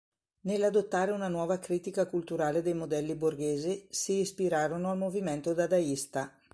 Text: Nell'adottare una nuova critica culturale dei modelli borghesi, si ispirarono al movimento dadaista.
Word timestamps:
Nell'adottare 0.45 1.11
una 1.11 1.27
nuova 1.27 1.59
critica 1.59 2.07
culturale 2.07 2.63
dei 2.63 2.73
modelli 2.73 3.13
borghesi, 3.13 3.85
si 3.91 4.21
ispirarono 4.21 4.89
al 4.89 4.97
movimento 4.97 5.53
dadaista. 5.53 6.33